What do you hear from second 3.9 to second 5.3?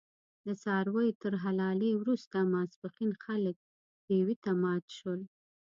پېوې ته مات شول.